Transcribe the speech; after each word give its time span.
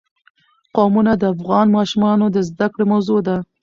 قومونه 0.75 1.13
د 1.17 1.23
افغان 1.33 1.67
ماشومانو 1.77 2.25
د 2.31 2.37
زده 2.49 2.67
کړې 2.73 2.85
موضوع 2.91 3.19
ده. 3.27 3.37